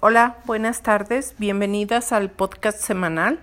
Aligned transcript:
Hola, 0.00 0.36
buenas 0.44 0.82
tardes, 0.82 1.34
bienvenidas 1.38 2.12
al 2.12 2.30
podcast 2.30 2.78
semanal. 2.78 3.38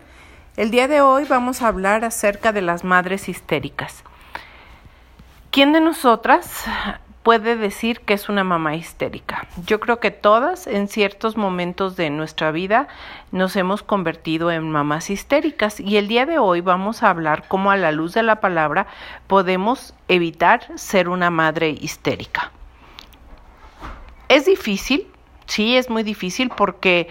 El 0.55 0.69
día 0.69 0.87
de 0.87 1.01
hoy 1.01 1.25
vamos 1.27 1.63
a 1.63 1.67
hablar 1.67 2.05
acerca 2.05 2.53
de 2.53 2.61
las 2.61 2.83
madres 2.83 3.27
histéricas. 3.27 4.03
¿Quién 5.49 5.73
de 5.73 5.81
nosotras 5.81 6.65
puede 7.23 7.55
decir 7.55 8.01
que 8.01 8.13
es 8.13 8.29
una 8.29 8.43
mamá 8.43 8.75
histérica? 8.75 9.47
Yo 9.65 9.79
creo 9.79 9.99
que 9.99 10.11
todas 10.11 10.67
en 10.67 10.87
ciertos 10.89 11.37
momentos 11.37 11.95
de 11.95 12.11
nuestra 12.11 12.51
vida 12.51 12.87
nos 13.31 13.55
hemos 13.55 13.81
convertido 13.81 14.51
en 14.51 14.69
mamás 14.69 15.09
histéricas 15.09 15.79
y 15.79 15.97
el 15.97 16.07
día 16.07 16.27
de 16.27 16.37
hoy 16.37 16.61
vamos 16.61 17.01
a 17.01 17.09
hablar 17.09 17.45
cómo 17.47 17.71
a 17.71 17.77
la 17.77 17.91
luz 17.91 18.13
de 18.13 18.21
la 18.21 18.41
palabra 18.41 18.85
podemos 19.25 19.95
evitar 20.07 20.67
ser 20.75 21.09
una 21.09 21.31
madre 21.31 21.71
histérica. 21.71 22.51
Es 24.29 24.45
difícil, 24.45 25.07
sí, 25.45 25.75
es 25.75 25.89
muy 25.89 26.03
difícil 26.03 26.49
porque 26.49 27.07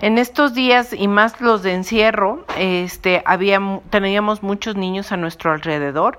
en 0.00 0.18
estos 0.18 0.54
días 0.54 0.92
y 0.92 1.08
más 1.08 1.40
los 1.40 1.62
de 1.62 1.72
encierro, 1.72 2.44
este, 2.58 3.22
había, 3.24 3.60
teníamos 3.90 4.42
muchos 4.42 4.76
niños 4.76 5.12
a 5.12 5.16
nuestro 5.16 5.52
alrededor. 5.52 6.18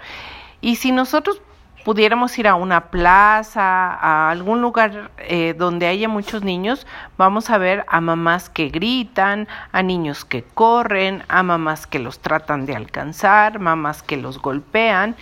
Y 0.61 0.77
si 0.77 0.91
nosotros 0.91 1.41
pudiéramos 1.87 2.37
ir 2.37 2.47
a 2.47 2.55
una 2.55 2.89
plaza, 2.89 3.61
a 3.61 4.29
algún 4.29 4.61
lugar 4.61 5.11
eh, 5.19 5.53
donde 5.57 5.87
haya 5.87 6.09
muchos 6.09 6.43
niños, 6.43 6.85
vamos 7.17 7.49
a 7.49 7.57
ver 7.57 7.85
a 7.87 8.01
mamás 8.01 8.49
que 8.49 8.69
gritan, 8.69 9.47
a 9.71 9.83
niños 9.83 10.25
que 10.25 10.43
corren, 10.43 11.23
a 11.29 11.43
mamás 11.43 11.87
que 11.87 11.99
los 11.99 12.19
tratan 12.19 12.65
de 12.65 12.75
alcanzar, 12.75 13.59
mamás 13.59 14.03
que 14.03 14.17
los 14.17 14.41
golpean, 14.41 15.15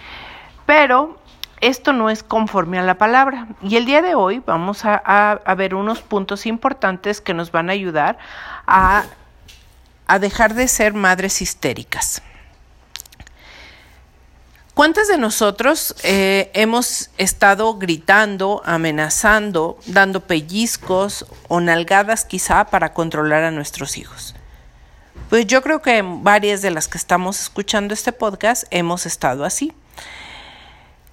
pero 0.65 1.19
esto 1.61 1.93
no 1.93 2.09
es 2.09 2.23
conforme 2.23 2.79
a 2.79 2.83
la 2.83 2.97
palabra. 2.97 3.47
Y 3.61 3.77
el 3.77 3.85
día 3.85 4.01
de 4.01 4.15
hoy 4.15 4.41
vamos 4.45 4.81
a, 4.83 5.41
ver 5.57 5.75
unos 5.75 6.01
puntos 6.01 6.45
importantes 6.45 7.21
que 7.21 7.33
nos 7.33 7.51
van 7.51 7.69
a 7.69 7.73
ayudar 7.73 8.17
a, 8.67 9.05
a 10.07 10.19
dejar 10.19 10.53
de 10.53 10.67
ser 10.67 10.93
madres 10.93 11.41
histéricas. 11.41 12.21
¿Cuántas 14.75 15.07
de 15.07 15.17
nosotros 15.17 15.95
eh, 16.03 16.51
hemos 16.53 17.09
estado 17.17 17.75
gritando, 17.75 18.61
amenazando, 18.65 19.79
dando 19.85 20.19
pellizcos 20.19 21.25
o 21.47 21.61
nalgadas 21.61 22.25
quizá 22.25 22.65
para 22.65 22.93
controlar 22.93 23.45
a 23.45 23.51
nuestros 23.51 23.97
hijos? 23.97 24.35
Pues 25.29 25.47
yo 25.47 25.61
creo 25.61 25.81
que 25.81 26.03
varias 26.05 26.61
de 26.61 26.71
las 26.71 26.89
que 26.89 26.97
estamos 26.97 27.39
escuchando 27.39 27.93
este 27.93 28.11
podcast 28.11 28.65
hemos 28.69 29.05
estado 29.05 29.45
así. 29.45 29.71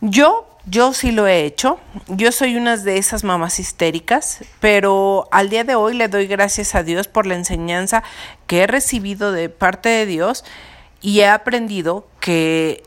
Yo, 0.05 0.49
yo 0.67 0.93
sí 0.95 1.13
lo 1.13 1.29
he 1.29 1.45
hecho. 1.45 1.79
Yo 2.09 2.33
soy 2.33 2.57
una 2.57 2.77
de 2.77 2.99
esas 2.99 3.23
mamás 3.23 3.61
histéricas, 3.61 4.41
pero 4.59 5.29
al 5.31 5.49
día 5.49 5.63
de 5.63 5.77
hoy 5.77 5.95
le 5.95 6.09
doy 6.09 6.27
gracias 6.27 6.75
a 6.75 6.83
Dios 6.83 7.07
por 7.07 7.25
la 7.25 7.37
enseñanza 7.37 8.03
que 8.49 8.63
he 8.63 8.67
recibido 8.67 9.31
de 9.31 9.49
parte 9.49 9.91
de 9.91 10.07
Dios 10.07 10.45
y 11.01 11.21
he 11.21 11.29
aprendido 11.29 12.09
que 12.19 12.83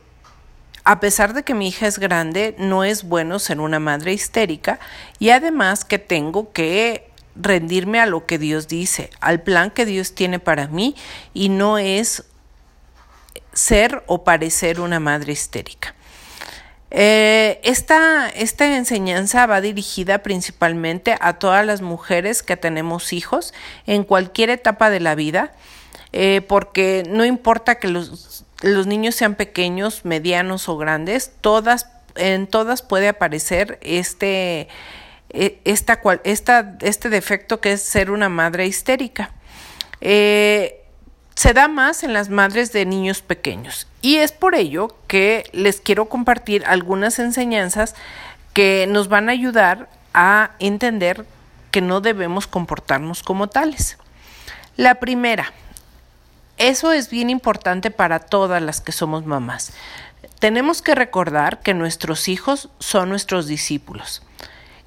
a 0.83 0.99
pesar 0.99 1.33
de 1.33 1.43
que 1.43 1.53
mi 1.53 1.69
hija 1.69 1.87
es 1.87 1.99
grande, 1.99 2.53
no 2.57 2.83
es 2.83 3.05
bueno 3.05 3.39
ser 3.39 3.61
una 3.61 3.79
madre 3.79 4.11
histérica 4.11 4.77
y 5.17 5.29
además 5.29 5.85
que 5.85 5.99
tengo 5.99 6.51
que 6.51 7.09
rendirme 7.37 8.01
a 8.01 8.07
lo 8.07 8.25
que 8.25 8.37
Dios 8.37 8.67
dice, 8.67 9.09
al 9.21 9.41
plan 9.41 9.71
que 9.71 9.85
Dios 9.85 10.15
tiene 10.15 10.39
para 10.39 10.67
mí 10.67 10.97
y 11.33 11.47
no 11.47 11.77
es 11.77 12.25
ser 13.53 14.03
o 14.07 14.25
parecer 14.25 14.81
una 14.81 14.99
madre 14.99 15.31
histérica. 15.31 15.94
Eh, 16.91 17.59
esta, 17.63 18.29
esta, 18.29 18.77
enseñanza 18.77 19.45
va 19.47 19.59
dirigida 19.59 20.19
principalmente 20.19 21.15
a 21.19 21.33
todas 21.33 21.65
las 21.65 21.81
mujeres 21.81 22.43
que 22.43 22.57
tenemos 22.57 23.11
hijos 23.11 23.53
en 23.87 24.03
cualquier 24.03 24.49
etapa 24.49 24.89
de 24.89 24.99
la 24.99 25.15
vida, 25.15 25.51
eh, 26.13 26.41
porque 26.47 27.03
no 27.09 27.25
importa 27.25 27.75
que 27.75 27.87
los, 27.87 28.45
los, 28.61 28.87
niños 28.87 29.15
sean 29.15 29.35
pequeños, 29.35 30.05
medianos 30.05 30.69
o 30.69 30.77
grandes, 30.77 31.31
todas, 31.41 31.89
en 32.15 32.47
todas 32.47 32.81
puede 32.81 33.09
aparecer 33.09 33.79
este, 33.81 34.69
e, 35.31 35.59
esta, 35.65 35.99
esta, 36.23 36.77
este 36.81 37.09
defecto 37.09 37.59
que 37.59 37.73
es 37.73 37.81
ser 37.81 38.11
una 38.11 38.29
madre 38.29 38.67
histérica. 38.67 39.31
Eh, 40.01 40.84
se 41.35 41.53
da 41.53 41.67
más 41.67 42.03
en 42.03 42.13
las 42.13 42.29
madres 42.29 42.71
de 42.71 42.85
niños 42.85 43.21
pequeños 43.21 43.87
y 44.01 44.17
es 44.17 44.31
por 44.31 44.55
ello 44.55 44.95
que 45.07 45.49
les 45.51 45.81
quiero 45.81 46.07
compartir 46.07 46.65
algunas 46.65 47.19
enseñanzas 47.19 47.95
que 48.53 48.87
nos 48.89 49.09
van 49.09 49.27
a 49.27 49.33
ayudar 49.33 49.89
a 50.13 50.51
entender 50.59 51.25
que 51.71 51.81
no 51.81 51.99
debemos 51.99 52.47
comportarnos 52.47 53.21
como 53.21 53.47
tales. 53.47 53.97
La 54.77 54.95
primera, 54.95 55.51
eso 56.57 56.93
es 56.93 57.09
bien 57.09 57.29
importante 57.29 57.91
para 57.91 58.19
todas 58.19 58.61
las 58.61 58.79
que 58.79 58.93
somos 58.93 59.25
mamás. 59.25 59.73
Tenemos 60.39 60.81
que 60.81 60.95
recordar 60.95 61.59
que 61.59 61.73
nuestros 61.73 62.29
hijos 62.29 62.69
son 62.79 63.09
nuestros 63.09 63.47
discípulos. 63.47 64.21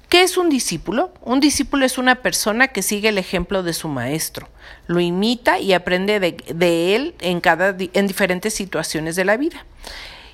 ¿Qué 0.09 0.23
es 0.23 0.37
un 0.37 0.49
discípulo? 0.49 1.13
Un 1.21 1.39
discípulo 1.39 1.85
es 1.85 1.99
una 1.99 2.15
persona 2.15 2.69
que 2.69 2.81
sigue 2.81 3.09
el 3.09 3.19
ejemplo 3.19 3.61
de 3.61 3.73
su 3.73 3.87
maestro, 3.87 4.49
lo 4.87 4.99
imita 4.99 5.59
y 5.59 5.73
aprende 5.73 6.19
de, 6.19 6.95
él 6.95 7.13
en, 7.19 7.41
cada, 7.41 7.75
en 7.77 8.07
diferentes 8.07 8.55
situaciones 8.55 9.15
de 9.15 9.25
la 9.25 9.37
vida. 9.37 9.63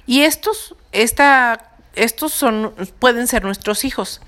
Y 0.07 0.21
estos, 0.21 0.75
esta, 0.93 1.71
estos 1.93 2.31
son, 2.31 2.73
pueden 2.99 3.27
ser 3.27 3.43
nuestros 3.43 3.83
hijos. 3.83 4.21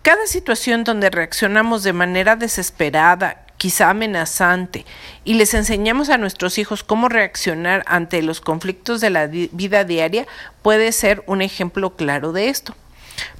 Cada 0.00 0.26
situación 0.26 0.82
donde 0.82 1.10
reaccionamos 1.10 1.82
de 1.82 1.92
manera 1.92 2.34
desesperada, 2.34 3.44
quizá 3.58 3.90
amenazante, 3.90 4.86
y 5.24 5.34
les 5.34 5.52
enseñamos 5.52 6.08
a 6.08 6.16
nuestros 6.16 6.56
hijos 6.56 6.82
cómo 6.82 7.10
reaccionar 7.10 7.84
ante 7.86 8.22
los 8.22 8.40
conflictos 8.40 9.02
de 9.02 9.10
la 9.10 9.26
vida 9.26 9.84
diaria, 9.84 10.26
puede 10.62 10.90
ser 10.92 11.22
un 11.26 11.42
ejemplo 11.42 11.96
claro 11.96 12.32
de 12.32 12.48
esto. 12.48 12.74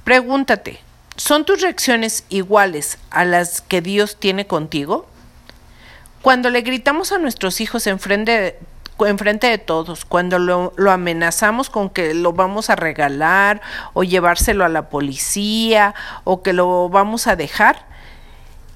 Pregúntate, 0.03 0.81
¿Son 1.17 1.45
tus 1.45 1.61
reacciones 1.61 2.25
iguales 2.29 2.99
a 3.09 3.25
las 3.25 3.61
que 3.61 3.81
Dios 3.81 4.17
tiene 4.17 4.45
contigo? 4.45 5.07
Cuando 6.21 6.51
le 6.51 6.61
gritamos 6.61 7.11
a 7.11 7.17
nuestros 7.17 7.59
hijos 7.59 7.87
enfrente, 7.87 8.59
frente 9.17 9.47
de 9.47 9.57
todos, 9.57 10.05
cuando 10.05 10.37
lo, 10.37 10.73
lo, 10.77 10.91
amenazamos 10.91 11.71
con 11.71 11.89
que 11.89 12.13
lo 12.13 12.33
vamos 12.33 12.69
a 12.69 12.75
regalar 12.75 13.61
o 13.93 14.03
llevárselo 14.03 14.63
a 14.63 14.69
la 14.69 14.89
policía 14.89 15.95
o 16.23 16.43
que 16.43 16.53
lo 16.53 16.87
vamos 16.87 17.25
a 17.25 17.35
dejar, 17.35 17.85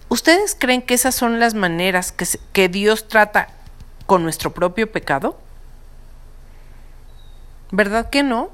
¿ustedes 0.10 0.56
creen 0.58 0.82
que 0.82 0.96
esas 0.96 1.14
son 1.14 1.40
las 1.40 1.54
maneras 1.54 2.12
que, 2.12 2.26
que 2.54 2.70
Dios 2.70 3.08
trata 3.08 3.50
con 4.08 4.24
nuestro 4.24 4.52
propio 4.52 4.92
pecado? 4.92 5.38
¿Verdad 7.70 8.10
que 8.10 8.24
no? 8.24 8.50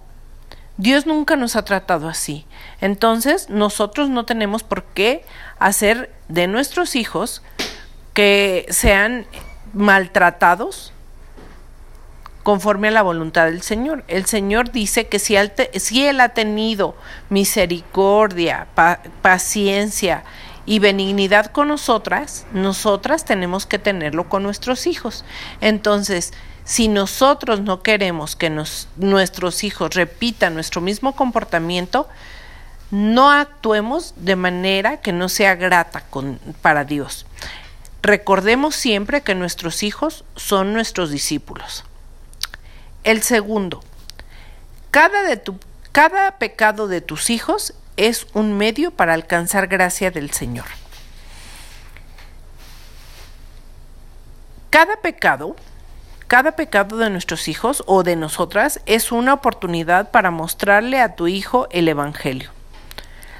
Dios 0.77 1.05
nunca 1.05 1.35
nos 1.35 1.55
ha 1.55 1.65
tratado 1.65 2.07
así. 2.07 2.45
Entonces, 2.81 3.49
nosotros 3.49 4.09
no 4.09 4.25
tenemos 4.25 4.63
por 4.63 4.83
qué 4.83 5.25
hacer 5.59 6.11
de 6.27 6.47
nuestros 6.47 6.95
hijos 6.95 7.41
que 8.13 8.65
sean 8.69 9.25
maltratados 9.73 10.93
conforme 12.43 12.87
a 12.87 12.91
la 12.91 13.01
voluntad 13.01 13.47
del 13.47 13.61
Señor. 13.61 14.05
El 14.07 14.25
Señor 14.25 14.71
dice 14.71 15.07
que 15.07 15.19
si 15.19 15.35
Él, 15.35 16.21
ha 16.21 16.29
tenido 16.29 16.95
misericordia, 17.29 18.67
paciencia 19.21 20.23
y 20.65 20.79
benignidad 20.79 21.47
con 21.47 21.67
nosotras, 21.67 22.45
nosotras 22.53 23.25
tenemos 23.25 23.65
que 23.65 23.79
tenerlo 23.79 24.29
con 24.29 24.43
nuestros 24.43 24.87
hijos. 24.87 25.25
Entonces, 25.59 26.33
si 26.67 26.89
nosotros 26.89 27.61
no 27.61 27.81
queremos 27.81 28.35
que 28.35 28.51
nuestros 28.97 29.63
hijos 29.63 29.95
repitan 29.95 30.53
nuestro 30.53 30.81
mismo 30.81 31.15
comportamiento, 31.15 32.09
no 32.91 33.31
actuemos 33.31 34.13
de 34.17 34.35
manera 34.35 34.97
que 34.97 35.13
no 35.13 35.29
sea 35.29 35.55
grata 35.55 36.03
para 36.61 36.83
Dios. 36.83 37.25
Recordemos 38.01 38.75
siempre 38.75 39.21
que 39.21 39.33
nuestros 39.33 39.81
hijos 39.81 40.25
son 40.35 40.73
nuestros 40.73 41.09
discípulos. 41.09 41.85
El 43.05 43.23
segundo, 43.23 43.81
cada, 44.91 46.37
pecado 46.37 46.89
de 46.89 46.99
tus 46.99 47.29
hijos 47.29 47.75
es 47.95 48.27
un 48.33 48.57
medio 48.57 48.91
para 48.91 49.13
alcanzar 49.13 49.67
gracia 49.67 50.11
del 50.11 50.31
Señor. 50.31 50.65
Cada 54.69 54.97
pecado 54.97 55.55
cada 56.27 56.57
pecado 56.57 56.97
de 56.97 57.09
nuestros 57.09 57.47
hijos 57.47 57.83
o 57.85 58.03
de 58.03 58.17
nosotras 58.17 58.81
es 58.85 59.11
una 59.13 59.33
oportunidad 59.33 60.11
para 60.11 60.29
mostrarle 60.29 60.99
a 60.99 61.15
tu 61.15 61.27
hijo 61.27 61.67
el 61.71 61.87
Evangelio. 61.87 62.51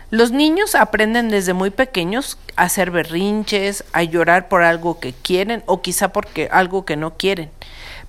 Los 0.10 0.32
niños 0.32 0.74
aprenden 0.74 1.28
desde 1.28 1.52
muy 1.52 1.70
pequeños 1.70 2.38
a 2.56 2.64
hacer 2.64 2.92
berrinches, 2.92 3.84
a 3.92 4.04
llorar 4.04 4.48
por 4.48 4.64
algo 4.64 5.02
que 5.02 5.12
quieren 5.12 5.64
o 5.66 5.82
quizá 5.82 6.14
porque 6.14 6.48
algo 6.50 6.86
que 6.86 6.96
no 6.96 7.18
quieren. 7.18 7.52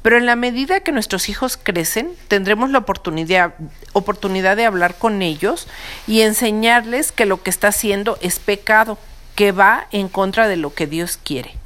Pero 0.01 0.17
en 0.17 0.27
la 0.27 0.37
medida 0.37 0.79
que 0.79 0.93
nuestros 0.93 1.29
hijos 1.29 1.57
crecen, 1.61 2.13
tendremos 2.29 2.71
la 2.71 2.79
oportunidad, 2.79 3.55
oportunidad 3.95 4.57
de 4.57 4.65
hablar 4.65 4.95
con 4.95 5.23
ellos 5.23 5.67
y 6.07 6.21
enseñarles 6.21 7.11
que 7.11 7.27
lo 7.27 7.43
que 7.43 7.51
está 7.51 7.69
haciendo 7.69 8.17
es 8.23 8.39
pecado 8.39 8.97
que 9.35 9.51
va 9.51 9.89
en 9.91 10.09
contra 10.09 10.47
de 10.47 10.57
lo 10.57 10.73
que 10.73 10.87
Dios 10.87 11.19
quiere. 11.23 11.57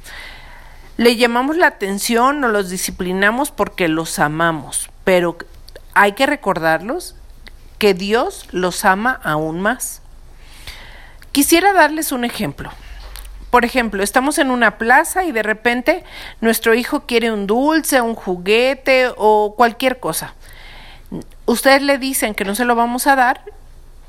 Le 0.95 1.15
llamamos 1.15 1.57
la 1.57 1.67
atención 1.67 2.43
o 2.43 2.49
los 2.49 2.69
disciplinamos 2.69 3.49
porque 3.49 3.87
los 3.87 4.19
amamos, 4.19 4.91
pero 5.03 5.37
hay 5.95 6.11
que 6.11 6.27
recordarlos 6.27 7.15
que 7.79 7.95
Dios 7.95 8.47
los 8.51 8.85
ama 8.85 9.19
aún 9.23 9.59
más. 9.59 10.03
Quisiera 11.31 11.73
darles 11.73 12.11
un 12.11 12.25
ejemplo. 12.25 12.69
Por 13.49 13.65
ejemplo, 13.65 14.03
estamos 14.03 14.37
en 14.37 14.51
una 14.51 14.77
plaza 14.77 15.23
y 15.23 15.31
de 15.31 15.41
repente 15.41 16.03
nuestro 16.41 16.75
hijo 16.75 17.07
quiere 17.07 17.31
un 17.31 17.47
dulce, 17.47 17.99
un 17.99 18.13
juguete 18.13 19.09
o 19.17 19.55
cualquier 19.57 19.99
cosa. 19.99 20.35
Ustedes 21.45 21.81
le 21.81 21.97
dicen 21.97 22.35
que 22.35 22.45
no 22.45 22.53
se 22.53 22.65
lo 22.65 22.75
vamos 22.75 23.07
a 23.07 23.15
dar, 23.15 23.41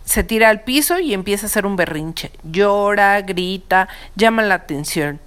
se 0.04 0.22
tira 0.22 0.50
al 0.50 0.60
piso 0.62 0.98
y 0.98 1.14
empieza 1.14 1.46
a 1.46 1.48
hacer 1.48 1.64
un 1.64 1.76
berrinche. 1.76 2.30
Llora, 2.42 3.22
grita, 3.22 3.88
llama 4.16 4.42
la 4.42 4.56
atención. 4.56 5.18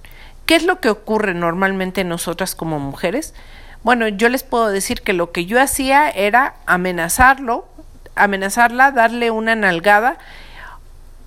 ¿Qué 0.48 0.56
es 0.56 0.64
lo 0.64 0.80
que 0.80 0.88
ocurre 0.88 1.34
normalmente 1.34 2.00
en 2.00 2.08
nosotras 2.08 2.54
como 2.54 2.78
mujeres? 2.78 3.34
Bueno, 3.82 4.08
yo 4.08 4.30
les 4.30 4.44
puedo 4.44 4.68
decir 4.68 5.02
que 5.02 5.12
lo 5.12 5.30
que 5.30 5.44
yo 5.44 5.60
hacía 5.60 6.08
era 6.08 6.54
amenazarlo, 6.64 7.68
amenazarla, 8.14 8.90
darle 8.90 9.30
una 9.30 9.54
nalgada 9.56 10.16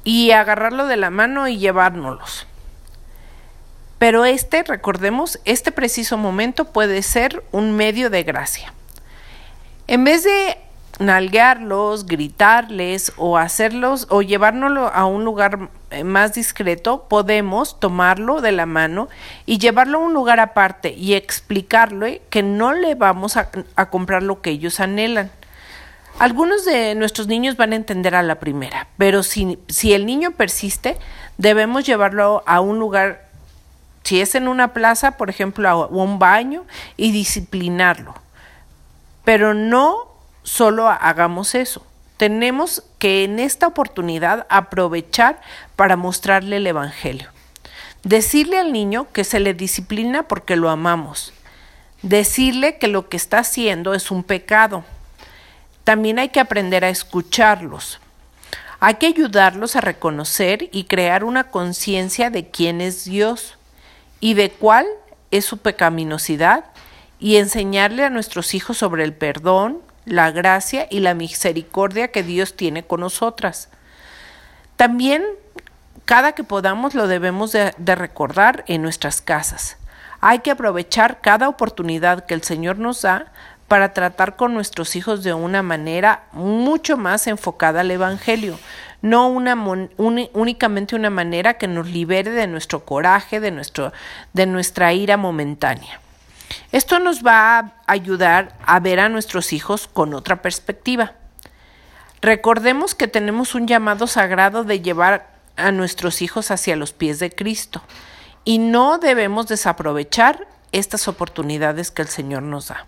y 0.03 0.31
agarrarlo 0.31 0.87
de 0.87 0.97
la 0.97 1.11
mano 1.11 1.47
y 1.47 1.59
llevárnoslos. 1.59 2.47
Pero 3.99 4.25
este, 4.25 4.63
recordemos, 4.63 5.39
este 5.45 5.71
preciso 5.71 6.17
momento 6.17 6.65
puede 6.65 7.03
ser 7.03 7.43
un 7.51 7.73
medio 7.75 8.09
de 8.09 8.23
gracia. 8.23 8.73
En 9.85 10.03
vez 10.03 10.23
de 10.23 10.57
nalguearlos, 10.97 12.07
gritarles 12.07 13.13
o 13.17 13.37
hacerlos 13.37 14.07
o 14.09 14.23
llevárnoslo 14.23 14.87
a 14.87 15.05
un 15.05 15.25
lugar 15.25 15.69
más 16.03 16.33
discreto, 16.33 17.05
podemos 17.09 17.79
tomarlo 17.79 18.41
de 18.41 18.51
la 18.51 18.65
mano 18.65 19.09
y 19.45 19.57
llevarlo 19.57 19.97
a 19.99 20.01
un 20.01 20.13
lugar 20.13 20.39
aparte 20.39 20.93
y 20.93 21.13
explicarle 21.13 22.21
que 22.29 22.43
no 22.43 22.73
le 22.73 22.95
vamos 22.95 23.37
a, 23.37 23.49
a 23.75 23.89
comprar 23.89 24.23
lo 24.23 24.41
que 24.41 24.51
ellos 24.51 24.79
anhelan. 24.79 25.31
Algunos 26.19 26.65
de 26.65 26.93
nuestros 26.95 27.27
niños 27.27 27.57
van 27.57 27.73
a 27.73 27.75
entender 27.75 28.15
a 28.15 28.21
la 28.21 28.35
primera, 28.35 28.87
pero 28.97 29.23
si, 29.23 29.57
si 29.67 29.93
el 29.93 30.05
niño 30.05 30.31
persiste, 30.31 30.97
debemos 31.37 31.85
llevarlo 31.85 32.43
a 32.45 32.59
un 32.61 32.79
lugar, 32.79 33.27
si 34.03 34.21
es 34.21 34.35
en 34.35 34.47
una 34.47 34.73
plaza, 34.73 35.17
por 35.17 35.29
ejemplo, 35.29 35.67
a 35.67 35.87
un 35.87 36.19
baño, 36.19 36.65
y 36.95 37.11
disciplinarlo. 37.11 38.13
Pero 39.23 39.53
no 39.53 40.11
solo 40.43 40.89
hagamos 40.89 41.55
eso. 41.55 41.85
Tenemos 42.17 42.83
que 43.01 43.25
en 43.25 43.39
esta 43.39 43.67
oportunidad 43.67 44.47
aprovechar 44.49 45.41
para 45.75 45.97
mostrarle 45.97 46.55
el 46.55 46.67
Evangelio. 46.67 47.31
Decirle 48.03 48.59
al 48.59 48.71
niño 48.71 49.07
que 49.11 49.25
se 49.25 49.41
le 49.41 49.53
disciplina 49.53 50.23
porque 50.23 50.55
lo 50.55 50.69
amamos. 50.69 51.33
Decirle 52.01 52.77
que 52.77 52.87
lo 52.87 53.09
que 53.09 53.17
está 53.17 53.39
haciendo 53.39 53.93
es 53.93 54.09
un 54.09 54.23
pecado 54.23 54.85
también 55.83 56.19
hay 56.19 56.29
que 56.29 56.39
aprender 56.39 56.85
a 56.85 56.89
escucharlos. 56.89 57.99
Hay 58.79 58.95
que 58.95 59.07
ayudarlos 59.07 59.75
a 59.75 59.81
reconocer 59.81 60.69
y 60.71 60.85
crear 60.85 61.23
una 61.23 61.45
conciencia 61.45 62.29
de 62.29 62.49
quién 62.49 62.81
es 62.81 63.05
Dios 63.05 63.57
y 64.19 64.33
de 64.33 64.51
cuál 64.51 64.85
es 65.29 65.45
su 65.45 65.57
pecaminosidad 65.57 66.65
y 67.19 67.37
enseñarle 67.37 68.03
a 68.03 68.09
nuestros 68.09 68.53
hijos 68.53 68.77
sobre 68.77 69.03
el 69.03 69.13
perdón, 69.13 69.81
la 70.05 70.31
gracia 70.31 70.87
y 70.89 70.99
la 70.99 71.13
misericordia 71.13 72.09
que 72.09 72.23
Dios 72.23 72.55
tiene 72.55 72.83
con 72.83 73.01
nosotras. 73.01 73.69
También 74.75 75.23
cada 76.05 76.33
que 76.33 76.43
podamos 76.43 76.93
lo 76.95 77.07
debemos 77.07 77.51
de, 77.51 77.71
recordar 77.95 78.63
en 78.67 78.81
nuestras 78.81 79.21
casas. 79.21 79.77
Hay 80.19 80.39
que 80.39 80.51
aprovechar 80.51 81.21
cada 81.21 81.47
oportunidad 81.47 82.25
que 82.25 82.33
el 82.33 82.43
Señor 82.43 82.77
nos 82.77 83.03
da 83.03 83.31
para 83.67 83.93
tratar 83.93 84.35
con 84.35 84.53
nuestros 84.53 84.95
hijos 84.95 85.23
de 85.23 85.33
una 85.33 85.63
manera 85.63 86.23
mucho 86.33 86.97
más 86.97 87.27
enfocada 87.27 87.81
al 87.81 87.91
Evangelio, 87.91 88.59
no 89.01 89.29
una 89.29 89.55
únicamente 89.97 90.95
una 90.95 91.09
manera 91.09 91.53
que 91.53 91.67
nos 91.67 91.87
libere 91.87 92.31
de 92.31 92.47
nuestro 92.47 92.83
coraje, 92.83 93.39
de, 93.39 93.51
nuestro, 93.51 93.93
de 94.33 94.45
nuestra 94.45 94.91
ira 94.93 95.15
momentánea. 95.15 96.01
Esto 96.71 96.99
nos 96.99 97.25
va 97.25 97.59
a 97.59 97.73
ayudar 97.87 98.57
a 98.65 98.79
ver 98.79 98.99
a 98.99 99.09
nuestros 99.09 99.53
hijos 99.53 99.87
con 99.87 100.13
otra 100.13 100.41
perspectiva. 100.41 101.13
Recordemos 102.21 102.95
que 102.95 103.07
tenemos 103.07 103.55
un 103.55 103.67
llamado 103.67 104.07
sagrado 104.07 104.63
de 104.63 104.81
llevar 104.81 105.31
a 105.57 105.71
nuestros 105.71 106.21
hijos 106.21 106.51
hacia 106.51 106.75
los 106.75 106.93
pies 106.93 107.19
de 107.19 107.31
Cristo 107.31 107.81
y 108.43 108.59
no 108.59 108.97
debemos 108.97 109.47
desaprovechar 109.47 110.47
estas 110.71 111.07
oportunidades 111.07 111.91
que 111.91 112.01
el 112.01 112.07
Señor 112.07 112.43
nos 112.43 112.67
da. 112.67 112.85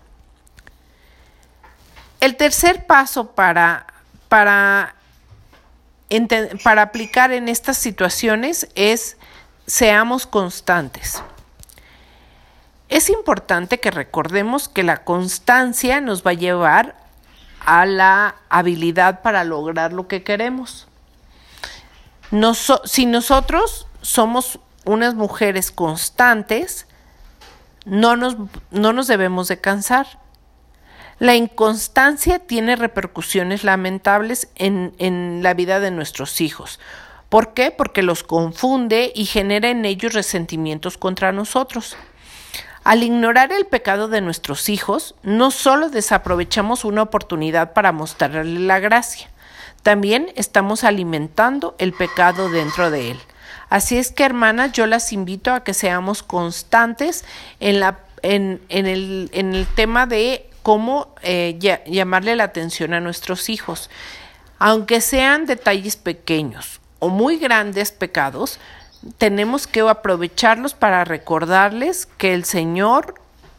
El 2.20 2.36
tercer 2.36 2.86
paso 2.86 3.32
para, 3.32 3.86
para, 4.28 4.94
para 6.62 6.82
aplicar 6.82 7.32
en 7.32 7.48
estas 7.48 7.76
situaciones 7.76 8.68
es 8.74 9.16
seamos 9.66 10.26
constantes. 10.26 11.22
Es 12.94 13.10
importante 13.10 13.80
que 13.80 13.90
recordemos 13.90 14.68
que 14.68 14.84
la 14.84 15.02
constancia 15.02 16.00
nos 16.00 16.24
va 16.24 16.30
a 16.30 16.34
llevar 16.34 16.94
a 17.66 17.86
la 17.86 18.36
habilidad 18.48 19.20
para 19.20 19.42
lograr 19.42 19.92
lo 19.92 20.06
que 20.06 20.22
queremos. 20.22 20.86
si 22.84 23.06
nosotros 23.06 23.88
somos 24.00 24.60
unas 24.84 25.16
mujeres 25.16 25.72
constantes, 25.72 26.86
no 27.84 28.14
nos, 28.14 28.36
no 28.70 28.92
nos 28.92 29.08
debemos 29.08 29.48
de 29.48 29.60
cansar. 29.60 30.06
La 31.18 31.34
inconstancia 31.34 32.38
tiene 32.38 32.76
repercusiones 32.76 33.64
lamentables 33.64 34.46
en, 34.54 34.94
en, 34.98 35.42
la 35.42 35.54
vida 35.54 35.80
de 35.80 35.90
nuestros 35.90 36.40
hijos. 36.40 36.78
¿Por 37.28 37.54
qué? 37.54 37.72
Porque 37.72 38.04
los 38.04 38.22
confunde 38.22 39.10
y 39.16 39.24
genera 39.26 39.68
en 39.68 39.84
ellos 39.84 40.12
resentimientos 40.12 40.96
contra 40.96 41.32
nosotros. 41.32 41.96
Al 42.84 43.02
ignorar 43.02 43.50
el 43.50 43.64
pecado 43.64 44.08
de 44.08 44.20
nuestros 44.20 44.68
hijos, 44.68 45.14
no 45.22 45.50
solo 45.50 45.88
desaprovechamos 45.88 46.84
una 46.84 47.02
oportunidad 47.02 47.72
para 47.72 47.92
mostrarle 47.92 48.60
la 48.60 48.78
gracia, 48.78 49.30
también 49.82 50.30
estamos 50.36 50.84
alimentando 50.84 51.74
el 51.78 51.94
pecado 51.94 52.50
dentro 52.50 52.90
de 52.90 53.12
él. 53.12 53.20
Así 53.70 53.96
es 53.96 54.12
que, 54.12 54.24
hermanas, 54.24 54.72
yo 54.72 54.86
las 54.86 55.12
invito 55.12 55.52
a 55.52 55.64
que 55.64 55.72
seamos 55.72 56.22
constantes 56.22 57.24
en, 57.58 57.82
el 58.70 59.66
tema 59.74 60.06
de 60.06 60.48
cómo 60.62 61.14
eh, 61.22 61.58
llamarle 61.86 62.36
la 62.36 62.44
atención 62.44 62.94
a 62.94 63.00
nuestros 63.00 63.48
hijos. 63.48 63.90
Aunque 64.58 65.00
sean 65.00 65.46
detalles 65.46 65.96
pequeños 65.96 66.80
o 66.98 67.08
muy 67.08 67.38
grandes 67.38 67.92
pecados, 67.92 68.58
tenemos 69.18 69.66
que 69.66 69.80
aprovecharlos 69.80 70.74
para 70.74 71.04
recordarles 71.04 72.06
que 72.06 72.34
el 72.34 72.44
Señor 72.44 73.14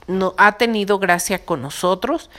no, 0.08 0.34
ha 0.38 0.54
tenido 0.54 1.00
gracia 1.00 1.46
con 1.46 1.62
nosotros 1.62 2.30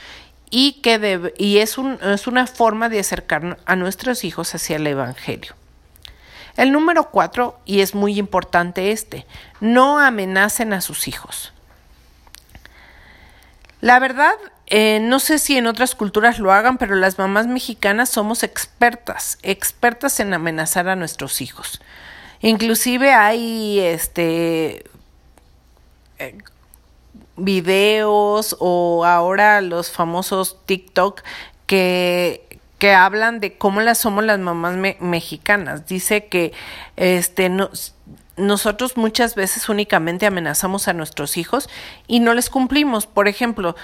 y 0.49 0.81
que 0.81 1.33
y 1.37 1.57
es, 1.57 1.77
un, 1.77 1.99
es 2.01 2.27
una 2.27 2.47
forma 2.47 2.89
de 2.89 2.99
acercar 2.99 3.57
a 3.65 3.75
nuestros 3.75 4.23
hijos 4.23 4.53
hacia 4.55 4.77
el 4.77 4.87
Evangelio. 4.87 5.55
El 6.55 6.71
número 6.71 7.11
cuatro, 7.11 7.59
y 7.65 7.81
es 7.81 7.93
muy 7.93 8.17
importante 8.17 8.91
este, 8.91 9.27
no 9.59 9.99
amenacen 9.99 10.73
a 10.73 10.81
sus 10.81 11.07
hijos. 11.07 11.53
La 13.79 13.99
verdad 13.99 14.33
eh, 14.69 14.99
no 14.99 15.19
sé 15.19 15.39
si 15.39 15.57
en 15.57 15.65
otras 15.65 15.95
culturas 15.95 16.39
lo 16.39 16.51
hagan, 16.51 16.77
pero 16.77 16.95
las 16.95 17.17
mamás 17.17 17.47
mexicanas 17.47 18.09
somos 18.09 18.43
expertas, 18.43 19.37
expertas 19.41 20.19
en 20.19 20.33
amenazar 20.33 20.89
a 20.89 20.97
nuestros 20.97 21.39
hijos. 21.41 21.79
Inclusive 22.41 23.13
hay 23.13 23.79
este 23.79 24.83
eh, 26.19 26.37
videos 27.35 28.55
o 28.59 29.05
ahora 29.05 29.61
los 29.61 29.91
famosos 29.91 30.57
TikTok 30.65 31.21
que, 31.65 32.59
que 32.79 32.93
hablan 32.93 33.39
de 33.39 33.57
cómo 33.57 33.81
las 33.81 33.97
somos 33.99 34.23
las 34.23 34.39
mamás 34.39 34.75
mexicanas. 34.99 35.87
Dice 35.87 36.25
que 36.27 36.53
este 36.95 37.49
no 37.49 37.69
nosotros 38.37 38.97
muchas 38.97 39.35
veces 39.35 39.67
únicamente 39.67 40.27
amenazamos 40.27 40.87
a 40.87 40.93
nuestros 40.93 41.37
hijos 41.37 41.69
y 42.05 42.19
no 42.19 42.35
les 42.35 42.49
cumplimos. 42.49 43.07
Por 43.07 43.27
ejemplo, 43.27 43.75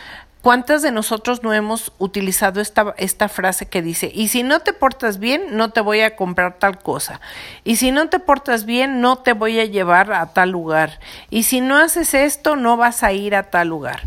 ¿Cuántas 0.43 0.81
de 0.81 0.91
nosotros 0.91 1.41
no 1.41 1.53
hemos 1.53 1.93
utilizado 1.99 2.59
esta, 2.59 2.93
esta 2.97 3.29
frase 3.29 3.65
que 3.65 3.81
dice, 3.81 4.11
y 4.13 4.27
si 4.27 4.43
no 4.43 4.59
te 4.59 4.73
portas 4.73 5.17
bien, 5.17 5.55
no 5.55 5.71
te 5.71 5.79
voy 5.79 6.01
a 6.01 6.17
comprar 6.17 6.59
tal 6.59 6.79
cosa? 6.79 7.21
Y 7.63 7.77
si 7.77 7.91
no 7.91 8.09
te 8.09 8.19
portas 8.19 8.65
bien, 8.65 8.99
no 8.99 9.19
te 9.19 9.31
voy 9.31 9.61
a 9.61 9.63
llevar 9.63 10.11
a 10.11 10.33
tal 10.33 10.49
lugar. 10.49 10.99
Y 11.29 11.43
si 11.43 11.61
no 11.61 11.77
haces 11.77 12.13
esto, 12.13 12.57
no 12.57 12.75
vas 12.75 13.03
a 13.03 13.13
ir 13.13 13.35
a 13.35 13.43
tal 13.43 13.69
lugar. 13.69 14.01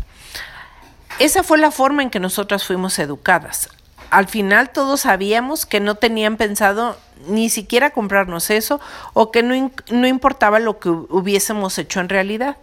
Esa 1.17 1.41
fue 1.41 1.57
la 1.57 1.71
forma 1.71 2.03
en 2.03 2.11
que 2.11 2.19
nosotras 2.19 2.63
fuimos 2.63 2.99
educadas. 2.99 3.69
Al 4.11 4.27
final 4.27 4.69
todos 4.69 5.01
sabíamos 5.01 5.65
que 5.65 5.79
no 5.79 5.95
tenían 5.95 6.37
pensado 6.37 6.99
ni 7.27 7.49
siquiera 7.49 7.89
comprarnos 7.89 8.51
eso 8.51 8.79
o 9.13 9.31
que 9.31 9.41
no, 9.41 9.71
no 9.89 10.05
importaba 10.05 10.59
lo 10.59 10.77
que 10.77 10.89
hubiésemos 10.89 11.79
hecho 11.79 11.99
en 11.99 12.09
realidad. 12.09 12.57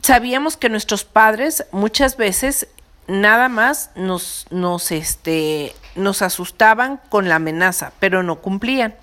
Sabíamos 0.00 0.56
que 0.56 0.68
nuestros 0.68 1.04
padres 1.04 1.66
muchas 1.72 2.16
veces 2.16 2.68
nada 3.06 3.48
más 3.48 3.90
nos, 3.94 4.46
nos, 4.50 4.90
este, 4.90 5.74
nos 5.94 6.22
asustaban 6.22 7.00
con 7.08 7.28
la 7.28 7.36
amenaza, 7.36 7.92
pero 7.98 8.22
no 8.22 8.36
cumplían. 8.36 8.94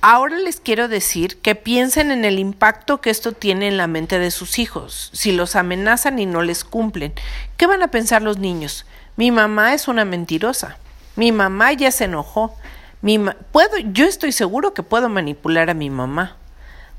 Ahora 0.00 0.38
les 0.38 0.60
quiero 0.60 0.86
decir 0.86 1.40
que 1.40 1.56
piensen 1.56 2.12
en 2.12 2.24
el 2.24 2.38
impacto 2.38 3.00
que 3.00 3.10
esto 3.10 3.32
tiene 3.32 3.66
en 3.66 3.76
la 3.76 3.88
mente 3.88 4.18
de 4.20 4.30
sus 4.30 4.60
hijos. 4.60 5.10
Si 5.12 5.32
los 5.32 5.56
amenazan 5.56 6.20
y 6.20 6.26
no 6.26 6.42
les 6.42 6.62
cumplen, 6.62 7.12
¿qué 7.56 7.66
van 7.66 7.82
a 7.82 7.88
pensar 7.88 8.22
los 8.22 8.38
niños? 8.38 8.86
Mi 9.16 9.32
mamá 9.32 9.74
es 9.74 9.88
una 9.88 10.04
mentirosa. 10.04 10.78
Mi 11.16 11.32
mamá 11.32 11.72
ya 11.72 11.90
se 11.90 12.04
enojó. 12.04 12.54
Mi 13.02 13.18
puedo, 13.50 13.76
yo 13.78 14.06
estoy 14.06 14.30
seguro 14.30 14.72
que 14.72 14.84
puedo 14.84 15.08
manipular 15.08 15.68
a 15.68 15.74
mi 15.74 15.90
mamá. 15.90 16.36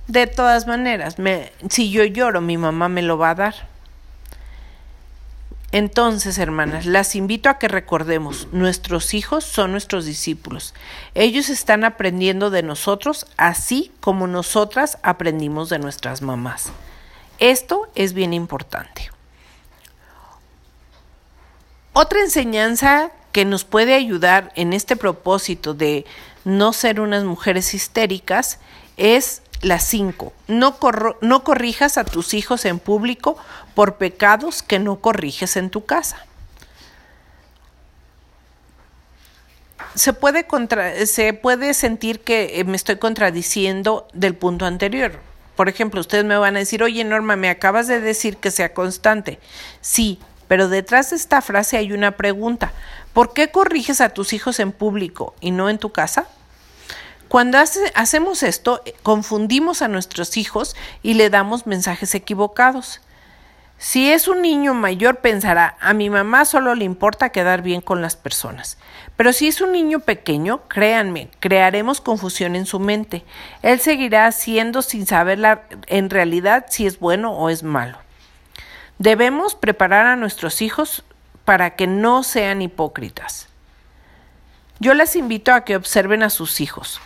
De 0.10 0.26
todas 0.26 0.66
maneras, 0.66 1.20
me, 1.20 1.52
si 1.70 1.92
yo 1.92 2.04
lloro, 2.04 2.42
mi 2.42 2.58
mamá 2.58 2.90
me 2.90 3.04
lo 3.04 3.20
va 3.20 3.30
a 3.30 3.36
dar. 3.36 3.68
Entonces, 5.72 6.40
hermanas, 6.40 6.88
las 6.88 7.16
invito 7.16 7.48
a 7.48 7.60
que 7.60 7.68
recordemos, 7.68 8.48
nuestros 8.52 9.14
hijos 9.14 9.44
son 9.44 9.72
nuestros 9.72 10.06
discípulos. 10.06 10.74
Ellos 11.14 11.50
están 11.50 11.84
aprendiendo 11.84 12.50
de 12.50 12.64
nosotros 12.64 13.28
así 13.38 13.92
como 14.00 14.26
nosotras 14.26 14.98
aprendimos 15.04 15.70
de 15.70 15.78
nuestras 15.78 16.24
mamás. 16.24 16.72
Esto 17.38 17.88
es 17.94 18.14
bien 18.14 18.34
importante. 18.34 19.12
Otra 21.94 22.22
enseñanza 22.22 23.12
que 23.32 23.46
nos 23.46 23.64
puede 23.64 23.94
ayudar 23.94 24.52
en 24.56 24.74
este 24.74 24.96
propósito 24.96 25.76
de 25.76 26.08
no 26.46 26.74
ser 26.74 27.00
unas 27.00 27.26
mujeres 27.26 27.76
histéricas 27.76 28.60
es 28.98 29.44
las 29.62 29.84
cinco, 29.84 30.34
no, 30.48 30.78
no 31.22 31.44
corrijas 31.44 31.98
a 31.98 32.06
tus 32.06 32.34
hijos 32.34 32.66
en 32.66 32.80
público 32.80 33.38
por 33.76 33.96
pecados 33.96 34.64
que 34.64 34.80
no 34.80 35.00
corriges 35.02 35.58
en 35.58 35.70
tu 35.70 35.86
casa. 35.86 36.26
Se 39.96 40.14
puede, 40.14 40.46
se 41.06 41.34
puede 41.34 41.74
sentir 41.74 42.22
que 42.22 42.60
eh, 42.60 42.64
me 42.64 42.78
estoy 42.78 42.98
contradiciendo 42.98 44.08
del 44.14 44.36
punto 44.36 44.66
anterior. 44.66 45.20
Por 45.56 45.68
ejemplo, 45.68 46.00
ustedes 46.00 46.24
me 46.24 46.38
van 46.38 46.56
a 46.56 46.60
decir, 46.60 46.84
oye 46.84 47.04
Norma, 47.04 47.36
me 47.36 47.50
acabas 47.50 47.88
de 47.88 48.00
decir 48.00 48.38
que 48.38 48.52
sea 48.52 48.74
constante. 48.74 49.40
Sí, 49.82 50.20
pero 50.48 50.70
detrás 50.70 51.10
de 51.10 51.18
esta 51.18 51.42
frase 51.42 51.76
hay 51.76 51.92
una 51.92 52.12
pregunta. 52.12 52.72
¿Por 53.12 53.34
qué 53.34 53.50
corriges 53.50 54.00
a 54.00 54.10
tus 54.10 54.32
hijos 54.32 54.60
en 54.60 54.72
público 54.72 55.36
y 55.42 55.52
no 55.52 55.70
en 55.70 55.78
tu 55.78 55.92
casa? 55.92 56.28
Cuando 57.30 57.60
hacemos 57.60 58.42
esto, 58.42 58.82
eh, 58.86 58.96
confundimos 59.04 59.84
a 59.84 59.88
nuestros 59.88 60.36
hijos 60.36 60.76
y 61.04 61.14
le 61.14 61.30
damos 61.30 61.68
mensajes 61.68 62.16
equivocados. 62.16 63.02
Si 63.78 64.12
es 64.12 64.28
un 64.28 64.42
niño 64.42 64.74
mayor, 64.74 65.18
pensará, 65.18 65.78
a 65.80 65.94
mi 65.94 66.10
mamá 66.10 66.44
solo 66.46 66.74
le 66.74 66.86
importa 66.86 67.30
quedar 67.30 67.62
bien 67.62 67.82
con 67.82 68.02
las 68.02 68.16
personas. 68.16 68.80
Pero 69.16 69.32
si 69.32 69.48
es 69.48 69.62
un 69.62 69.72
niño 69.74 70.00
pequeño, 70.00 70.68
créanme, 70.68 71.30
crearemos 71.40 72.02
confusión 72.02 72.56
en 72.56 72.66
su 72.66 72.80
mente. 72.80 73.24
Él 73.62 73.80
seguirá 73.80 74.26
haciendo 74.26 74.82
sin 74.82 75.06
saber 75.06 75.62
en 75.86 76.10
realidad 76.10 76.66
si 76.68 76.88
es 76.88 77.00
bueno 77.00 77.34
o 77.34 77.52
es 77.52 77.62
malo. 77.62 78.00
Debemos 78.98 79.54
preparar 79.54 80.08
a 80.08 80.16
nuestros 80.16 80.64
hijos 80.64 81.04
para 81.46 81.76
que 81.76 81.86
no 81.86 82.24
sean 82.24 82.64
hipócritas. 82.64 83.50
Yo 84.80 84.96
les 84.96 85.16
invito 85.16 85.54
a 85.54 85.64
que 85.64 85.76
observen 85.76 86.24
a 86.24 86.32
sus 86.32 86.60
hijos 86.60 87.00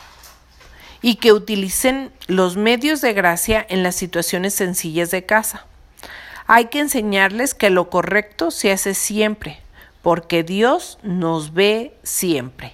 y 1.03 1.15
que 1.15 1.33
utilicen 1.33 2.12
los 2.27 2.55
medios 2.55 3.01
de 3.01 3.13
gracia 3.13 3.63
en 3.69 3.83
las 3.83 3.93
situaciones 3.93 4.55
sencillas 4.55 5.12
de 5.12 5.25
casa. 5.25 5.67
Hay 6.48 6.65
que 6.65 6.79
enseñarles 6.79 7.53
que 7.53 7.69
lo 7.69 7.89
correcto 7.89 8.51
se 8.51 8.72
hace 8.72 8.93
siempre, 8.93 9.60
porque 10.01 10.43
Dios 10.43 10.98
nos 11.03 11.53
ve 11.53 11.93
siempre. 12.03 12.74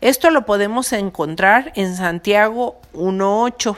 Esto 0.00 0.30
lo 0.30 0.44
podemos 0.44 0.92
encontrar 0.92 1.72
en 1.76 1.96
Santiago 1.96 2.80
1.8. 2.94 3.76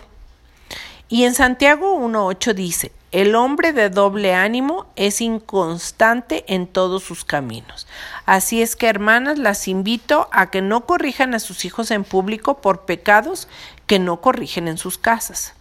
Y 1.11 1.25
en 1.25 1.35
Santiago 1.35 1.99
1.8 2.01 2.55
dice, 2.55 2.93
el 3.13 3.35
hombre 3.35 3.73
de 3.73 3.91
doble 3.91 4.35
ánimo 4.35 4.87
es 4.95 5.21
inconstante 5.21 6.45
en 6.47 6.67
todos 6.67 7.03
sus 7.03 7.25
caminos. 7.25 7.87
Así 8.25 8.63
es 8.63 8.77
que, 8.77 8.87
hermanas, 8.87 9.39
las 9.39 9.67
invito 9.67 10.29
a 10.33 10.51
que 10.51 10.63
no 10.63 10.87
corrijan 10.87 11.35
a 11.35 11.41
sus 11.41 11.65
hijos 11.65 11.91
en 11.91 12.05
público 12.05 12.61
por 12.61 12.83
pecados 12.83 13.49
que 13.87 13.99
no 13.99 14.21
corrigen 14.21 14.69
en 14.69 14.79
sus 14.79 14.97
casas. 14.97 15.55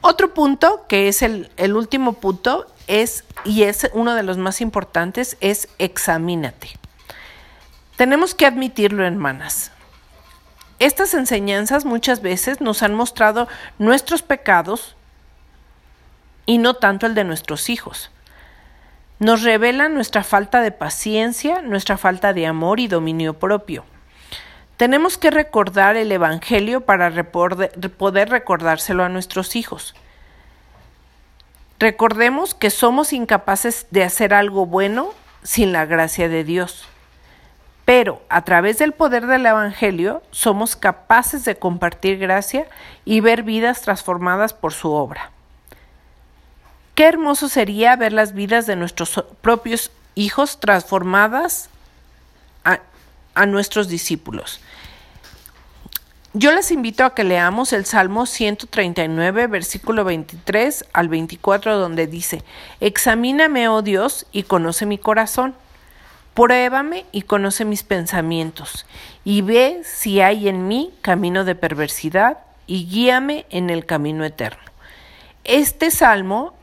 Otro 0.00 0.32
punto, 0.32 0.86
que 0.88 1.08
es 1.08 1.22
el, 1.22 1.50
el 1.56 1.76
último 1.76 2.14
punto, 2.14 2.66
es, 2.86 3.24
y 3.44 3.64
es 3.64 3.90
uno 3.92 4.14
de 4.14 4.22
los 4.22 4.38
más 4.38 4.62
importantes, 4.62 5.36
es 5.40 5.68
examínate. 5.78 6.70
Tenemos 7.96 8.34
que 8.34 8.46
admitirlo, 8.46 9.04
hermanas. 9.04 9.70
Estas 10.78 11.12
enseñanzas 11.12 11.84
muchas 11.84 12.22
veces 12.22 12.60
nos 12.60 12.82
han 12.82 12.94
mostrado 12.94 13.48
nuestros 13.78 14.22
pecados 14.22 14.94
y 16.48 16.56
no 16.56 16.72
tanto 16.72 17.04
el 17.04 17.14
de 17.14 17.24
nuestros 17.24 17.68
hijos. 17.68 18.10
Nos 19.18 19.42
revelan 19.42 19.92
nuestra 19.92 20.24
falta 20.24 20.62
de 20.62 20.72
paciencia, 20.72 21.60
nuestra 21.60 21.98
falta 21.98 22.32
de 22.32 22.46
amor 22.46 22.80
y 22.80 22.88
dominio 22.88 23.34
propio. 23.34 23.84
Tenemos 24.78 25.18
que 25.18 25.30
recordar 25.30 25.96
el 25.96 26.10
Evangelio 26.10 26.80
para 26.86 27.12
poder 27.30 28.30
recordárselo 28.30 29.04
a 29.04 29.10
nuestros 29.10 29.56
hijos. 29.56 29.94
Recordemos 31.78 32.54
que 32.54 32.70
somos 32.70 33.12
incapaces 33.12 33.86
de 33.90 34.04
hacer 34.04 34.32
algo 34.32 34.64
bueno 34.64 35.10
sin 35.42 35.70
la 35.70 35.84
gracia 35.84 36.30
de 36.30 36.44
Dios. 36.44 36.88
Pero 37.84 38.22
a 38.30 38.40
través 38.42 38.78
del 38.78 38.92
poder 38.92 39.26
del 39.26 39.44
Evangelio 39.44 40.22
somos 40.30 40.76
capaces 40.76 41.44
de 41.44 41.56
compartir 41.56 42.16
gracia 42.16 42.66
y 43.04 43.20
ver 43.20 43.42
vidas 43.42 43.82
transformadas 43.82 44.54
por 44.54 44.72
su 44.72 44.92
obra. 44.92 45.30
Qué 46.98 47.04
hermoso 47.04 47.48
sería 47.48 47.94
ver 47.94 48.12
las 48.12 48.34
vidas 48.34 48.66
de 48.66 48.74
nuestros 48.74 49.24
propios 49.40 49.92
hijos 50.16 50.58
transformadas 50.58 51.70
a, 52.64 53.46
nuestros 53.46 53.86
discípulos. 53.86 54.58
Yo 56.32 56.50
les 56.50 56.72
invito 56.72 57.04
a 57.04 57.14
que 57.14 57.22
leamos 57.22 57.72
el 57.72 57.84
Salmo 57.84 58.26
139, 58.26 59.46
versículo 59.46 60.02
23 60.02 60.86
al 60.92 61.08
24, 61.08 61.78
donde 61.78 62.08
dice, 62.08 62.42
Examíname, 62.80 63.68
oh 63.68 63.82
Dios, 63.82 64.26
y 64.32 64.42
conoce 64.42 64.84
mi 64.84 64.98
corazón. 64.98 65.54
Pruébame 66.34 67.06
y 67.12 67.22
conoce 67.22 67.64
mis 67.64 67.84
pensamientos, 67.84 68.86
y 69.22 69.42
ve 69.42 69.82
si 69.84 70.20
hay 70.20 70.48
en 70.48 70.66
mí 70.66 70.92
camino 71.00 71.44
de 71.44 71.54
perversidad, 71.54 72.38
y 72.66 72.88
guíame 72.88 73.46
en 73.50 73.70
el 73.70 73.86
camino 73.86 74.24
eterno. 74.24 74.64
Este 75.44 75.92
salmo 75.92 76.57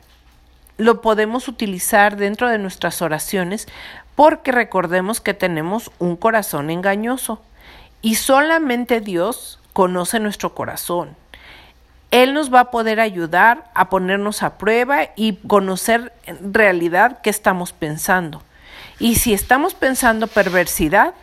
lo 0.77 1.01
podemos 1.01 1.47
utilizar 1.47 2.17
dentro 2.17 2.49
de 2.49 2.57
nuestras 2.57 3.01
oraciones 3.01 3.67
porque 4.15 4.51
recordemos 4.51 5.21
que 5.21 5.33
tenemos 5.33 5.91
un 5.99 6.15
corazón 6.15 6.69
engañoso 6.69 7.41
y 8.01 8.15
solamente 8.15 9.01
Dios 9.01 9.59
conoce 9.73 10.19
nuestro 10.19 10.53
corazón. 10.53 11.15
Él 12.11 12.33
nos 12.33 12.53
va 12.53 12.61
a 12.61 12.71
poder 12.71 12.99
ayudar 12.99 13.69
a 13.73 13.89
ponernos 13.89 14.43
a 14.43 14.57
prueba 14.57 15.09
y 15.15 15.33
conocer 15.47 16.13
en 16.25 16.53
realidad 16.53 17.19
qué 17.21 17.29
estamos 17.29 17.73
pensando. 17.73 18.41
Y 18.99 19.15
si 19.15 19.33
estamos 19.33 19.73
pensando 19.73 20.27
perversidad, 20.27 21.13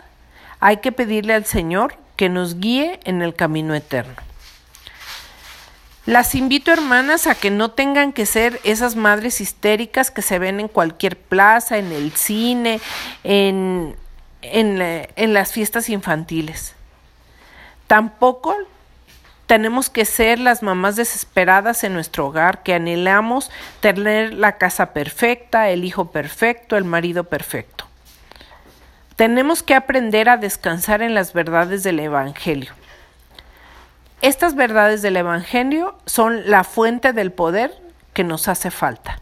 hay 0.61 0.79
que 0.79 0.93
pedirle 0.93 1.35
al 1.35 1.47
Señor 1.47 1.95
que 2.17 2.29
nos 2.29 2.61
guíe 2.61 3.01
en 3.05 3.23
el 3.23 3.35
camino 3.35 3.75
eterno. 3.75 4.15
Las 6.05 6.35
invito, 6.35 6.73
hermanas, 6.73 7.29
a 7.29 7.37
que 7.37 7.51
no 7.51 7.71
tengan 7.71 8.13
que 8.13 8.27
ser 8.27 8.61
esas 8.65 8.97
madres 8.97 9.41
histéricas 9.41 10.11
que 10.11 10.21
se 10.21 10.41
ven 10.41 10.59
en 10.59 10.67
cualquier 10.67 11.17
plaza, 11.17 11.79
en 11.79 11.93
el 11.93 12.11
cine, 12.13 12.81
en, 13.23 13.95
en, 14.43 15.33
las 15.35 15.53
fiestas 15.53 15.89
infantiles. 15.89 16.75
Tampoco 17.87 18.57
tenemos 19.47 19.91
que 19.91 20.05
ser 20.05 20.41
las 20.41 20.65
mamás 20.65 20.97
desesperadas 20.97 21.85
en 21.85 21.95
nuestro 21.95 22.27
hogar, 22.27 22.65
que 22.65 22.75
anhelamos 22.75 23.53
tener 23.81 24.35
la 24.35 24.59
casa 24.59 24.93
perfecta, 24.93 25.71
el 25.71 25.85
hijo 25.85 26.11
perfecto, 26.11 26.77
el 26.77 26.85
marido 26.85 27.25
perfecto. 27.25 27.87
Tenemos 29.15 29.63
que 29.63 29.77
aprender 29.77 30.29
a 30.29 30.37
descansar 30.37 31.01
en 31.01 31.15
las 31.15 31.33
verdades 31.33 31.85
del 31.85 32.01
Evangelio. 32.01 32.73
Estas 34.23 34.55
verdades 34.55 35.03
del 35.03 35.17
Evangelio 35.17 35.97
son 36.07 36.49
la 36.49 36.63
fuente 36.63 37.13
del 37.13 37.33
poder 37.33 37.77
que 38.15 38.23
nos 38.23 38.47
hace 38.47 38.71
falta. 38.71 39.21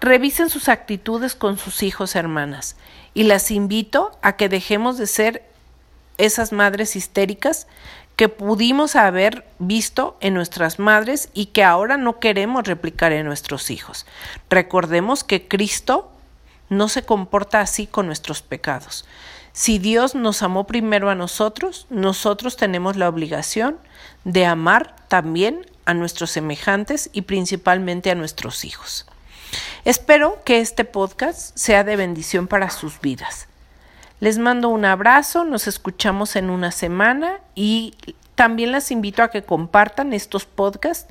Revisen 0.00 0.48
sus 0.48 0.70
actitudes 0.70 1.34
con 1.34 1.58
sus 1.58 1.82
hijos, 1.82 2.16
hermanas, 2.16 2.76
y 3.12 3.24
las 3.24 3.50
invito 3.50 4.18
a 4.22 4.36
que 4.36 4.48
dejemos 4.48 4.96
de 4.96 5.06
ser 5.06 5.44
esas 6.16 6.52
madres 6.52 6.96
histéricas 6.96 7.66
que 8.16 8.30
pudimos 8.30 8.96
haber 8.96 9.46
visto 9.58 10.16
en 10.20 10.32
nuestras 10.32 10.78
madres 10.78 11.28
y 11.34 11.46
que 11.46 11.62
ahora 11.62 11.98
no 11.98 12.18
queremos 12.18 12.64
replicar 12.64 13.12
en 13.12 13.26
nuestros 13.26 13.70
hijos. 13.70 14.06
Recordemos 14.48 15.22
que 15.22 15.48
Cristo 15.48 16.10
no 16.70 16.88
se 16.88 17.02
comporta 17.02 17.60
así 17.60 17.86
con 17.86 18.06
nuestros 18.06 18.40
pecados. 18.40 19.04
Si 19.52 19.78
Dios 19.78 20.14
nos 20.14 20.42
amó 20.42 20.66
primero 20.66 21.10
a 21.10 21.14
nosotros, 21.14 21.86
nosotros 21.90 22.56
tenemos 22.56 22.96
la 22.96 23.08
obligación 23.08 23.78
de 24.24 24.46
amar 24.46 24.96
también 25.08 25.66
a 25.84 25.92
nuestros 25.92 26.30
semejantes 26.30 27.10
y 27.12 27.22
principalmente 27.22 28.10
a 28.10 28.14
nuestros 28.14 28.64
hijos. 28.64 29.06
Espero 29.84 30.38
que 30.44 30.60
este 30.60 30.84
podcast 30.84 31.56
sea 31.56 31.84
de 31.84 31.96
bendición 31.96 32.46
para 32.46 32.70
sus 32.70 33.00
vidas. 33.00 33.46
Les 34.20 34.38
mando 34.38 34.68
un 34.68 34.86
abrazo, 34.86 35.44
nos 35.44 35.66
escuchamos 35.66 36.36
en 36.36 36.48
una 36.48 36.70
semana 36.70 37.40
y 37.54 37.94
también 38.34 38.72
las 38.72 38.90
invito 38.90 39.22
a 39.22 39.30
que 39.30 39.42
compartan 39.42 40.14
estos 40.14 40.46
podcasts 40.46 41.06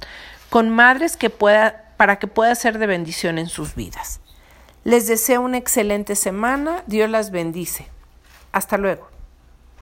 con 0.50 0.70
madres 0.70 1.16
que 1.16 1.30
pueda, 1.30 1.94
para 1.98 2.18
que 2.18 2.28
pueda 2.28 2.56
ser 2.56 2.80
de 2.80 2.88
bendición 2.88 3.38
en 3.38 3.50
sus 3.50 3.76
vidas. 3.76 4.20
Les 4.84 5.06
deseo 5.06 5.42
una 5.42 5.58
excelente 5.58 6.16
semana, 6.16 6.84
Dios 6.88 7.10
las 7.10 7.30
bendice. 7.30 7.88
Hasta 8.52 8.78
luego. 8.78 9.11